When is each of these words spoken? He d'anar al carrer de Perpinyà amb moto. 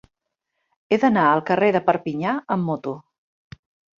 He 0.89 0.97
d'anar 1.03 1.25
al 1.33 1.43
carrer 1.51 1.69
de 1.77 1.81
Perpinyà 1.89 2.33
amb 2.55 2.67
moto. 2.71 2.95